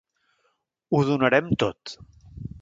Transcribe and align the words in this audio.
Ho 0.91 1.01
donarem 1.09 1.53
tot. 1.65 1.93